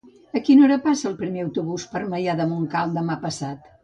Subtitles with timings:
[0.37, 3.71] A quina hora passa el primer autobús per Maià de Montcal demà passat?